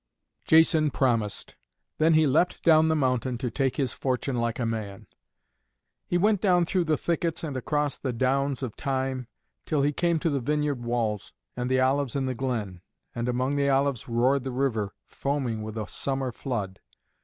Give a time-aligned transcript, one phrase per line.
[0.45, 1.55] Jason promised.
[1.99, 5.05] Then he leapt down the mountain, to take his fortune like a man.
[6.07, 9.27] He went down through the thickets and across the downs of thyme,
[9.63, 12.81] till he came to the vineyard walls, and the olives in the glen.
[13.13, 16.79] And among the olives roared the river, foaming with a summer flood.